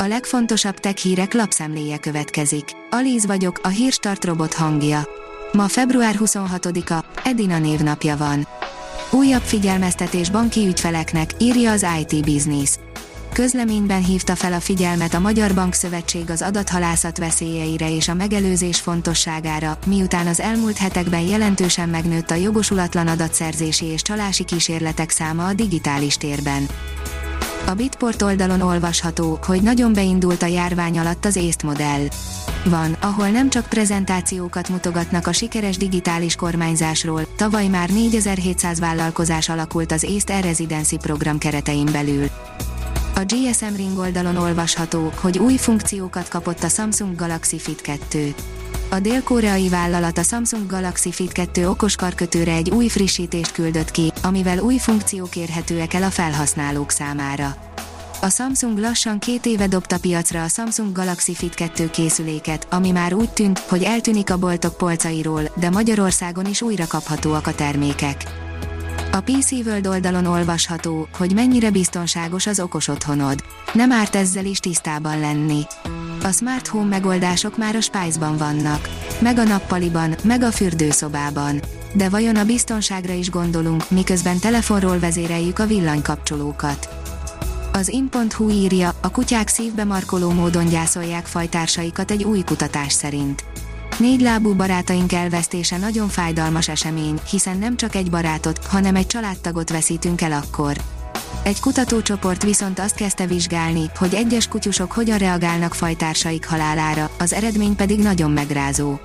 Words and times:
A 0.00 0.06
legfontosabb 0.06 0.78
tech 0.78 0.96
hírek 0.96 1.34
lapszemléje 1.34 1.98
következik. 1.98 2.64
Alíz 2.90 3.26
vagyok, 3.26 3.60
a 3.62 3.68
hírstart 3.68 4.24
robot 4.24 4.54
hangja. 4.54 5.08
Ma 5.52 5.68
február 5.68 6.14
26-a, 6.18 7.04
Edina 7.24 7.58
névnapja 7.58 8.16
van. 8.16 8.46
Újabb 9.10 9.42
figyelmeztetés 9.42 10.30
banki 10.30 10.66
ügyfeleknek, 10.66 11.30
írja 11.38 11.70
az 11.70 11.86
IT 12.00 12.24
Business. 12.24 12.76
Közleményben 13.32 14.04
hívta 14.04 14.34
fel 14.34 14.52
a 14.52 14.60
figyelmet 14.60 15.14
a 15.14 15.18
Magyar 15.18 15.54
Bankszövetség 15.54 16.30
az 16.30 16.42
adathalászat 16.42 17.18
veszélyeire 17.18 17.94
és 17.94 18.08
a 18.08 18.14
megelőzés 18.14 18.80
fontosságára, 18.80 19.78
miután 19.86 20.26
az 20.26 20.40
elmúlt 20.40 20.76
hetekben 20.76 21.20
jelentősen 21.20 21.88
megnőtt 21.88 22.30
a 22.30 22.34
jogosulatlan 22.34 23.06
adatszerzési 23.06 23.84
és 23.84 24.02
csalási 24.02 24.44
kísérletek 24.44 25.10
száma 25.10 25.46
a 25.46 25.54
digitális 25.54 26.16
térben. 26.16 26.66
A 27.68 27.74
Bitport 27.74 28.22
oldalon 28.22 28.60
olvasható, 28.60 29.38
hogy 29.46 29.62
nagyon 29.62 29.92
beindult 29.92 30.42
a 30.42 30.46
járvány 30.46 30.98
alatt 30.98 31.24
az 31.24 31.36
észt 31.36 31.62
modell. 31.62 32.08
Van, 32.64 32.92
ahol 33.00 33.28
nem 33.28 33.50
csak 33.50 33.66
prezentációkat 33.66 34.68
mutogatnak 34.68 35.26
a 35.26 35.32
sikeres 35.32 35.76
digitális 35.76 36.36
kormányzásról, 36.36 37.34
tavaly 37.36 37.66
már 37.66 37.90
4700 37.90 38.80
vállalkozás 38.80 39.48
alakult 39.48 39.92
az 39.92 40.02
észt 40.02 40.30
e-residency 40.30 40.96
program 40.96 41.38
keretein 41.38 41.88
belül. 41.92 42.26
A 43.14 43.24
GSM 43.26 43.74
Ring 43.76 43.98
oldalon 43.98 44.36
olvasható, 44.36 45.12
hogy 45.20 45.38
új 45.38 45.56
funkciókat 45.56 46.28
kapott 46.28 46.62
a 46.62 46.68
Samsung 46.68 47.16
Galaxy 47.16 47.58
Fit 47.58 47.80
2. 47.80 48.34
A 48.90 49.00
dél-koreai 49.00 49.68
vállalat 49.68 50.18
a 50.18 50.22
Samsung 50.22 50.66
Galaxy 50.66 51.12
Fit 51.12 51.32
2 51.32 51.68
okos 51.68 51.96
karkötőre 51.96 52.52
egy 52.52 52.70
új 52.70 52.88
frissítést 52.88 53.52
küldött 53.52 53.90
ki, 53.90 54.12
amivel 54.22 54.58
új 54.58 54.78
funkciók 54.78 55.36
érhetőek 55.36 55.94
el 55.94 56.02
a 56.02 56.10
felhasználók 56.10 56.90
számára. 56.90 57.56
A 58.20 58.28
Samsung 58.28 58.78
lassan 58.78 59.18
két 59.18 59.46
éve 59.46 59.66
dobta 59.66 59.98
piacra 59.98 60.42
a 60.42 60.48
Samsung 60.48 60.92
Galaxy 60.92 61.34
Fit 61.34 61.54
2 61.54 61.90
készüléket, 61.90 62.66
ami 62.70 62.90
már 62.90 63.14
úgy 63.14 63.30
tűnt, 63.30 63.58
hogy 63.58 63.82
eltűnik 63.82 64.30
a 64.30 64.38
boltok 64.38 64.76
polcairól, 64.76 65.42
de 65.56 65.70
Magyarországon 65.70 66.46
is 66.46 66.62
újra 66.62 66.86
kaphatóak 66.86 67.46
a 67.46 67.54
termékek. 67.54 68.22
A 69.12 69.20
PC 69.20 69.50
World 69.50 69.86
oldalon 69.86 70.26
olvasható, 70.26 71.08
hogy 71.16 71.34
mennyire 71.34 71.70
biztonságos 71.70 72.46
az 72.46 72.60
okos 72.60 72.88
otthonod. 72.88 73.44
Nem 73.72 73.92
árt 73.92 74.14
ezzel 74.14 74.44
is 74.44 74.58
tisztában 74.58 75.20
lenni. 75.20 75.62
A 76.28 76.32
smart 76.32 76.66
home 76.66 76.88
megoldások 76.88 77.56
már 77.56 77.76
a 77.76 77.80
Spice-ban 77.80 78.36
vannak. 78.36 78.88
Meg 79.20 79.38
a 79.38 79.42
nappaliban, 79.42 80.14
meg 80.22 80.42
a 80.42 80.50
fürdőszobában. 80.50 81.60
De 81.92 82.08
vajon 82.08 82.36
a 82.36 82.44
biztonságra 82.44 83.12
is 83.12 83.30
gondolunk, 83.30 83.90
miközben 83.90 84.38
telefonról 84.38 84.98
vezéreljük 84.98 85.58
a 85.58 85.66
villanykapcsolókat. 85.66 86.88
Az 87.72 87.88
in.hu 87.88 88.50
írja, 88.50 88.94
a 89.00 89.10
kutyák 89.10 89.48
szívbe 89.48 89.84
markoló 89.84 90.30
módon 90.30 90.66
gyászolják 90.66 91.26
fajtársaikat 91.26 92.10
egy 92.10 92.24
új 92.24 92.42
kutatás 92.42 92.92
szerint. 92.92 93.44
Négy 93.98 94.20
lábú 94.20 94.54
barátaink 94.54 95.12
elvesztése 95.12 95.76
nagyon 95.76 96.08
fájdalmas 96.08 96.68
esemény, 96.68 97.20
hiszen 97.30 97.58
nem 97.58 97.76
csak 97.76 97.94
egy 97.94 98.10
barátot, 98.10 98.64
hanem 98.66 98.96
egy 98.96 99.06
családtagot 99.06 99.70
veszítünk 99.70 100.20
el 100.20 100.32
akkor. 100.32 100.76
Egy 101.42 101.60
kutatócsoport 101.60 102.42
viszont 102.42 102.78
azt 102.78 102.94
kezdte 102.94 103.26
vizsgálni, 103.26 103.90
hogy 103.96 104.14
egyes 104.14 104.48
kutyusok 104.48 104.92
hogyan 104.92 105.18
reagálnak 105.18 105.74
fajtársaik 105.74 106.46
halálára, 106.46 107.10
az 107.18 107.32
eredmény 107.32 107.76
pedig 107.76 107.98
nagyon 108.00 108.30
megrázó. 108.30 108.98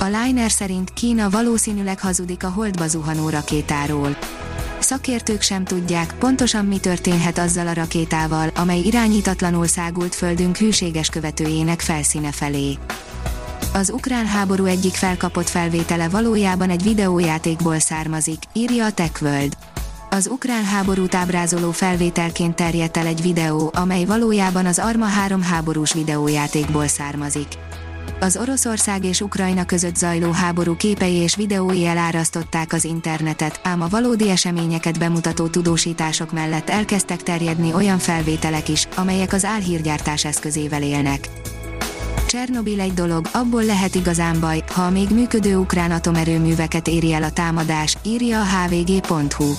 A 0.00 0.04
Liner 0.04 0.50
szerint 0.50 0.92
Kína 0.92 1.30
valószínűleg 1.30 2.00
hazudik 2.00 2.44
a 2.44 2.48
holdba 2.50 2.86
zuhanó 2.86 3.28
rakétáról. 3.28 4.16
Szakértők 4.78 5.42
sem 5.42 5.64
tudják, 5.64 6.14
pontosan 6.18 6.64
mi 6.64 6.78
történhet 6.78 7.38
azzal 7.38 7.66
a 7.66 7.72
rakétával, 7.72 8.50
amely 8.54 8.80
irányítatlanul 8.80 9.66
szágult 9.66 10.14
földünk 10.14 10.56
hűséges 10.56 11.08
követőjének 11.08 11.80
felszíne 11.80 12.32
felé. 12.32 12.78
Az 13.72 13.90
ukrán 13.90 14.26
háború 14.26 14.64
egyik 14.64 14.94
felkapott 14.94 15.48
felvétele 15.48 16.08
valójában 16.08 16.70
egy 16.70 16.82
videójátékból 16.82 17.78
származik, 17.78 18.42
írja 18.52 18.84
a 18.84 18.92
TechWorld. 18.92 19.56
Az 20.14 20.26
ukrán 20.26 20.64
háborút 20.64 21.14
ábrázoló 21.14 21.70
felvételként 21.70 22.54
terjedt 22.54 22.96
el 22.96 23.06
egy 23.06 23.22
videó, 23.22 23.70
amely 23.74 24.04
valójában 24.04 24.66
az 24.66 24.78
Arma 24.78 25.04
3 25.04 25.42
háborús 25.42 25.92
videójátékból 25.92 26.86
származik. 26.86 27.46
Az 28.20 28.36
Oroszország 28.36 29.04
és 29.04 29.20
Ukrajna 29.20 29.64
között 29.64 29.96
zajló 29.96 30.30
háború 30.30 30.76
képei 30.76 31.14
és 31.14 31.36
videói 31.36 31.86
elárasztották 31.86 32.72
az 32.72 32.84
internetet, 32.84 33.60
ám 33.62 33.82
a 33.82 33.88
valódi 33.88 34.30
eseményeket 34.30 34.98
bemutató 34.98 35.46
tudósítások 35.46 36.32
mellett 36.32 36.70
elkezdtek 36.70 37.22
terjedni 37.22 37.72
olyan 37.72 37.98
felvételek 37.98 38.68
is, 38.68 38.88
amelyek 38.96 39.32
az 39.32 39.44
álhírgyártás 39.44 40.24
eszközével 40.24 40.82
élnek. 40.82 41.28
Csernobil 42.26 42.80
egy 42.80 42.94
dolog, 42.94 43.28
abból 43.32 43.64
lehet 43.64 43.94
igazán 43.94 44.40
baj, 44.40 44.62
ha 44.72 44.82
a 44.82 44.90
még 44.90 45.08
működő 45.10 45.56
ukrán 45.56 45.90
atomerőműveket 45.90 46.88
éri 46.88 47.12
el 47.12 47.22
a 47.22 47.30
támadás, 47.30 47.96
írja 48.02 48.40
a 48.40 48.44
hvg.hu. 48.44 49.52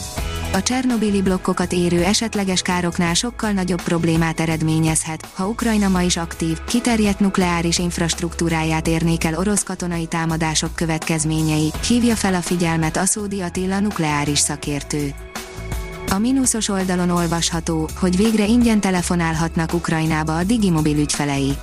A 0.56 0.62
Csernobili 0.64 1.22
blokkokat 1.22 1.74
érő 1.74 2.04
esetleges 2.04 2.62
károknál 2.62 3.14
sokkal 3.14 3.52
nagyobb 3.52 3.82
problémát 3.82 4.40
eredményezhet, 4.40 5.28
ha 5.34 5.48
Ukrajna 5.48 5.88
ma 5.88 6.02
is 6.02 6.18
aktív, 6.18 6.64
kiterjedt 6.64 7.20
nukleáris 7.20 7.78
infrastruktúráját 7.78 8.88
érnék 8.88 9.24
el 9.24 9.38
orosz 9.38 9.64
katonai 9.64 10.06
támadások 10.06 10.76
következményei, 10.76 11.72
hívja 11.88 12.16
fel 12.16 12.34
a 12.34 12.42
figyelmet 12.42 12.98
Aszódi 12.98 13.42
Attila 13.42 13.80
nukleáris 13.80 14.40
szakértő. 14.40 15.14
A 16.10 16.18
mínuszos 16.18 16.70
oldalon 16.70 17.10
olvasható, 17.10 17.90
hogy 18.00 18.18
végre 18.18 18.46
ingyen 18.46 18.80
telefonálhatnak 18.80 19.74
Ukrajnába 19.74 20.38
a 20.38 20.44
Digimobil 20.44 20.98
ügyfelei. 20.98 21.58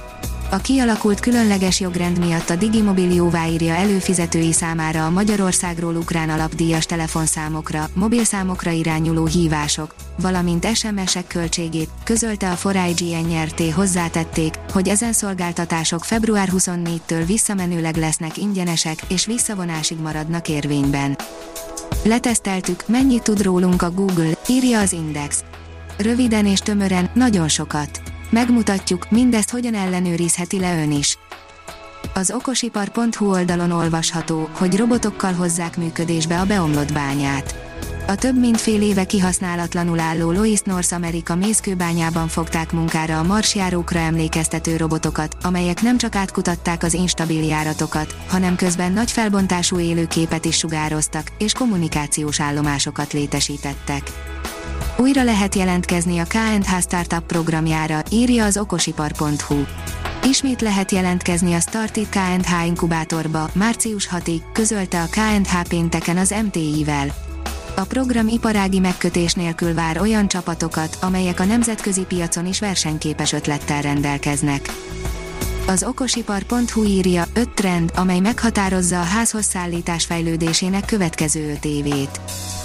A 0.53 0.61
kialakult 0.61 1.21
különleges 1.21 1.81
jogrend 1.81 2.19
miatt 2.19 2.51
a 2.51 2.57
Digimobil 2.57 3.13
jóváírja 3.13 3.75
előfizetői 3.75 4.53
számára 4.53 5.07
a 5.07 5.11
Magyarországról 5.11 5.97
ukrán 5.97 6.31
alapdíjas 6.31 6.87
telefonszámokra, 6.87 7.89
mobilszámokra 7.95 8.71
irányuló 8.71 9.27
hívások, 9.27 9.95
valamint 10.21 10.77
SMS-ek 10.77 11.27
költségét, 11.27 11.89
közölte 12.05 12.51
a 12.51 12.73
4 12.73 13.27
NRT 13.29 13.73
hozzátették, 13.73 14.55
hogy 14.73 14.89
ezen 14.89 15.13
szolgáltatások 15.13 16.05
február 16.05 16.49
24-től 16.53 17.23
visszamenőleg 17.27 17.97
lesznek 17.97 18.37
ingyenesek 18.37 19.03
és 19.09 19.27
visszavonásig 19.27 19.99
maradnak 19.99 20.49
érvényben. 20.49 21.17
Leteszteltük, 22.05 22.89
mennyit 22.89 23.23
tud 23.23 23.43
rólunk 23.43 23.83
a 23.83 23.91
Google, 23.91 24.33
írja 24.49 24.81
az 24.81 24.93
Index. 24.93 25.45
Röviden 25.99 26.47
és 26.47 26.59
tömören, 26.59 27.11
nagyon 27.15 27.49
sokat. 27.49 28.12
Megmutatjuk, 28.33 29.11
mindezt 29.11 29.51
hogyan 29.51 29.75
ellenőrizheti 29.75 30.59
le 30.59 30.83
ön 30.83 30.91
is. 30.91 31.19
Az 32.15 32.31
okosipar.hu 32.31 33.31
oldalon 33.31 33.71
olvasható, 33.71 34.49
hogy 34.53 34.77
robotokkal 34.77 35.33
hozzák 35.33 35.77
működésbe 35.77 36.41
a 36.41 36.45
beomlott 36.45 36.93
bányát. 36.93 37.55
A 38.07 38.15
több 38.15 38.39
mint 38.39 38.61
fél 38.61 38.83
éve 38.83 39.05
kihasználatlanul 39.05 40.01
álló 40.01 40.31
Lois 40.31 40.61
North 40.61 40.95
America 40.95 41.35
mészkőbányában 41.35 42.29
fogták 42.29 42.73
munkára 42.73 43.19
a 43.19 43.23
marsjárókra 43.23 43.99
emlékeztető 43.99 44.77
robotokat, 44.77 45.37
amelyek 45.43 45.83
nem 45.83 45.99
csak 45.99 46.15
átkutatták 46.15 46.83
az 46.83 46.95
instabil 46.95 47.45
járatokat, 47.45 48.17
hanem 48.29 48.57
közben 48.57 48.93
nagy 48.93 49.11
felbontású 49.11 49.79
élőképet 49.79 50.45
is 50.45 50.57
sugároztak, 50.57 51.33
és 51.39 51.53
kommunikációs 51.53 52.41
állomásokat 52.41 53.13
létesítettek. 53.13 54.03
Újra 54.97 55.25
lehet 55.25 55.55
jelentkezni 55.55 56.19
a 56.19 56.25
KNH 56.25 56.81
Startup 56.81 57.27
programjára, 57.27 58.03
írja 58.11 58.45
az 58.45 58.57
okosipar.hu. 58.57 59.65
Ismét 60.25 60.61
lehet 60.61 60.91
jelentkezni 60.91 61.55
a 61.55 61.61
Startit 61.61 62.09
KNH 62.09 62.67
inkubátorba, 62.67 63.51
március 63.55 64.09
6-ig, 64.11 64.41
közölte 64.53 65.03
a 65.03 65.07
KNH 65.11 65.69
pénteken 65.69 66.17
az 66.17 66.35
MTI-vel. 66.45 67.15
A 67.77 67.85
program 67.85 68.29
iparági 68.29 68.79
megkötés 68.79 69.35
nélkül 69.35 69.75
vár 69.75 70.01
olyan 70.01 70.29
csapatokat, 70.29 70.99
amelyek 71.01 71.41
a 71.41 71.45
nemzetközi 71.45 72.05
piacon 72.05 72.47
is 72.47 72.61
versenyképes 72.61 73.33
ötlettel 73.33 73.83
rendelkeznek. 73.83 74.69
Az 75.67 75.83
okosipar.hu 75.83 76.85
írja 76.85 77.25
5 77.35 77.51
trend, 77.51 77.93
amely 77.97 78.21
meghatározza 78.21 79.01
a 79.01 79.05
házhoz 79.05 79.45
szállítás 79.45 80.05
fejlődésének 80.05 80.85
következő 80.85 81.51
5 81.51 81.65
évét. 81.65 82.21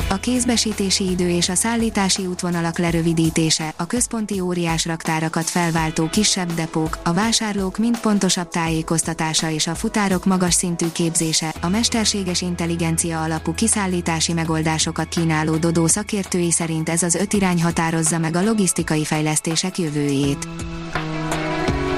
A 0.09 0.15
kézbesítési 0.15 1.09
idő 1.09 1.29
és 1.29 1.49
a 1.49 1.55
szállítási 1.55 2.25
útvonalak 2.25 2.77
lerövidítése, 2.77 3.73
a 3.75 3.85
központi 3.85 4.39
óriás 4.39 4.85
raktárakat 4.85 5.49
felváltó 5.49 6.09
kisebb 6.09 6.53
depók, 6.53 6.97
a 7.03 7.13
vásárlók 7.13 7.77
mind 7.77 7.99
pontosabb 7.99 8.49
tájékoztatása 8.49 9.49
és 9.49 9.67
a 9.67 9.75
futárok 9.75 10.25
magas 10.25 10.53
szintű 10.53 10.91
képzése, 10.91 11.53
a 11.61 11.67
mesterséges 11.67 12.41
intelligencia 12.41 13.21
alapú 13.21 13.53
kiszállítási 13.53 14.33
megoldásokat 14.33 15.07
kínáló 15.07 15.55
Dodó 15.55 15.87
szakértői 15.87 16.51
szerint 16.51 16.89
ez 16.89 17.03
az 17.03 17.15
öt 17.15 17.33
irány 17.33 17.63
határozza 17.63 18.17
meg 18.17 18.35
a 18.35 18.43
logisztikai 18.43 19.05
fejlesztések 19.05 19.77
jövőjét. 19.77 20.47